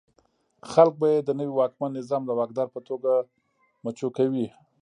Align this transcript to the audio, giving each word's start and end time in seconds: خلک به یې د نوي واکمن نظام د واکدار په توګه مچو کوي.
خلک 0.71 0.93
به 0.99 1.07
یې 1.13 1.19
د 1.27 1.29
نوي 1.39 1.53
واکمن 1.55 1.91
نظام 1.99 2.21
د 2.25 2.31
واکدار 2.39 2.67
په 2.75 2.79
توګه 2.87 3.11
مچو 3.83 4.07
کوي. 4.17 4.47